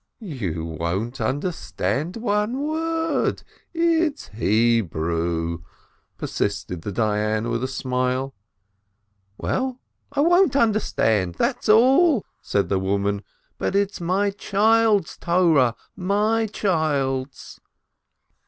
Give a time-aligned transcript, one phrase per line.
[0.19, 5.61] "But you won't understand one word, it's Hebrew!"
[6.17, 8.33] persisted the Dayan, with a smile.
[9.37, 9.79] "Well,
[10.11, 13.23] I won't understand, that's all," said the woman,
[13.59, 17.61] "but it's my child's Torah, my child's!"